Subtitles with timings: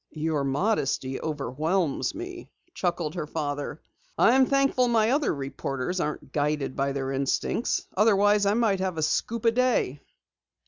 [0.13, 3.83] "Your modesty overwhelms me," chuckled her father.
[4.17, 7.85] "I'm thankful my other reporters aren't guided by their instincts.
[7.95, 10.01] Otherwise I might have a scoop a day."